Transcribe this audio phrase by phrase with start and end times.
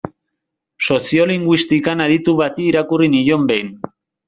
[0.95, 3.73] Soziolinguistikan aditu bati irakurri nion behin.